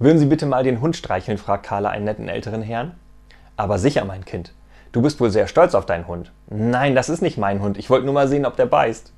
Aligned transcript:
Würden 0.00 0.18
Sie 0.18 0.24
bitte 0.24 0.46
mal 0.46 0.64
den 0.64 0.80
Hund 0.80 0.96
streicheln? 0.96 1.36
fragt 1.36 1.66
Carla 1.66 1.90
einen 1.90 2.06
netten 2.06 2.26
älteren 2.26 2.62
Herrn. 2.62 2.92
Aber 3.58 3.78
sicher, 3.78 4.06
mein 4.06 4.24
Kind. 4.24 4.54
Du 4.92 5.02
bist 5.02 5.20
wohl 5.20 5.30
sehr 5.30 5.46
stolz 5.46 5.74
auf 5.74 5.84
deinen 5.84 6.06
Hund. 6.06 6.32
Nein, 6.48 6.94
das 6.94 7.10
ist 7.10 7.20
nicht 7.20 7.36
mein 7.36 7.60
Hund. 7.60 7.76
Ich 7.76 7.90
wollte 7.90 8.06
nur 8.06 8.14
mal 8.14 8.26
sehen, 8.26 8.46
ob 8.46 8.56
der 8.56 8.64
beißt. 8.64 9.12